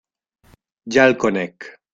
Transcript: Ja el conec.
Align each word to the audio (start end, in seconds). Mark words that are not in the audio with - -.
Ja 0.95 1.05
el 1.13 1.17
conec. 1.27 1.73